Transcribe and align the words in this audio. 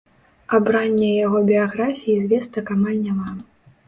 Аб 0.57 0.69
ранняй 0.75 1.11
яго 1.25 1.41
біяграфіі 1.49 2.15
звестак 2.23 2.65
амаль 2.77 2.99
няма. 3.05 3.29